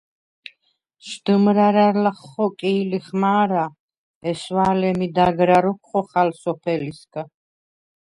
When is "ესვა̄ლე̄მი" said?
4.29-5.07